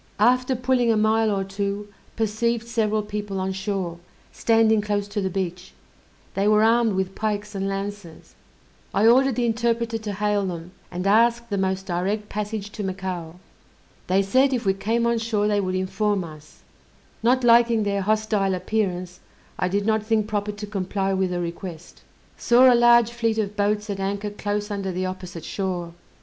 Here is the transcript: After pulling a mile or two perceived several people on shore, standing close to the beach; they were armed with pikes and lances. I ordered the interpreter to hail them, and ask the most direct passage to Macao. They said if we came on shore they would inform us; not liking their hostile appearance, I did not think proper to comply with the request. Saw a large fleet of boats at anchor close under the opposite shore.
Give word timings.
After 0.19 0.55
pulling 0.55 0.91
a 0.91 0.97
mile 0.97 1.29
or 1.29 1.43
two 1.43 1.89
perceived 2.15 2.65
several 2.65 3.03
people 3.03 3.39
on 3.39 3.51
shore, 3.53 3.99
standing 4.31 4.81
close 4.81 5.07
to 5.09 5.21
the 5.21 5.29
beach; 5.29 5.73
they 6.33 6.47
were 6.47 6.63
armed 6.63 6.93
with 6.93 7.13
pikes 7.13 7.53
and 7.53 7.69
lances. 7.69 8.33
I 8.95 9.05
ordered 9.05 9.35
the 9.35 9.45
interpreter 9.45 9.99
to 9.99 10.13
hail 10.13 10.43
them, 10.47 10.71
and 10.89 11.05
ask 11.05 11.47
the 11.49 11.57
most 11.59 11.85
direct 11.85 12.29
passage 12.29 12.71
to 12.71 12.83
Macao. 12.83 13.35
They 14.07 14.23
said 14.23 14.53
if 14.53 14.65
we 14.65 14.73
came 14.73 15.05
on 15.05 15.19
shore 15.19 15.47
they 15.47 15.61
would 15.61 15.75
inform 15.75 16.23
us; 16.23 16.61
not 17.21 17.43
liking 17.43 17.83
their 17.83 18.01
hostile 18.01 18.55
appearance, 18.55 19.19
I 19.59 19.67
did 19.67 19.85
not 19.85 20.03
think 20.03 20.25
proper 20.25 20.51
to 20.53 20.65
comply 20.65 21.13
with 21.13 21.29
the 21.29 21.39
request. 21.39 22.01
Saw 22.37 22.73
a 22.73 22.73
large 22.73 23.11
fleet 23.11 23.37
of 23.37 23.55
boats 23.55 23.87
at 23.87 23.99
anchor 23.99 24.31
close 24.31 24.71
under 24.71 24.91
the 24.91 25.05
opposite 25.05 25.45
shore. 25.45 25.93